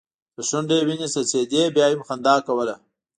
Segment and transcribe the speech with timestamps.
[0.33, 2.75] تر شونډو يې وينې څڅيدې بيا يې هم خندا کوله.